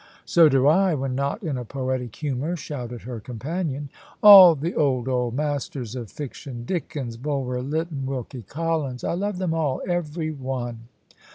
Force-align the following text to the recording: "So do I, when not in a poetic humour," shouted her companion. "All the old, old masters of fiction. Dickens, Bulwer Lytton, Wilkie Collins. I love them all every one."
"So 0.25 0.49
do 0.49 0.65
I, 0.65 0.95
when 0.95 1.13
not 1.13 1.43
in 1.43 1.59
a 1.59 1.63
poetic 1.63 2.15
humour," 2.15 2.55
shouted 2.55 3.03
her 3.03 3.19
companion. 3.19 3.89
"All 4.23 4.55
the 4.55 4.73
old, 4.73 5.07
old 5.07 5.35
masters 5.35 5.95
of 5.95 6.09
fiction. 6.09 6.65
Dickens, 6.65 7.17
Bulwer 7.17 7.61
Lytton, 7.61 8.07
Wilkie 8.07 8.41
Collins. 8.41 9.03
I 9.03 9.13
love 9.13 9.37
them 9.37 9.53
all 9.53 9.79
every 9.87 10.31
one." 10.31 10.87